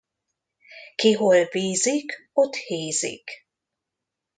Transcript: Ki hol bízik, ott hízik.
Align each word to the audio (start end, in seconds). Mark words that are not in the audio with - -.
Ki 0.95 1.11
hol 1.13 1.45
bízik, 1.45 2.29
ott 2.33 2.53
hízik. 2.55 3.29